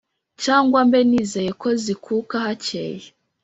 Cyangwa 0.43 0.79
mbe 0.87 0.99
nizeye 1.09 1.51
Ko 1.61 1.67
zikuka 1.83 2.35
hakeye? 2.45 3.07